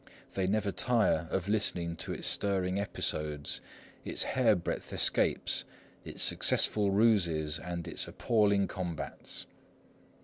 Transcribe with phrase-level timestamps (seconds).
[0.33, 3.61] They never tire of listening to its stirring episodes,
[4.03, 5.63] its hair breadth escapes,
[6.03, 9.45] its successful ruses, and its appalling combats.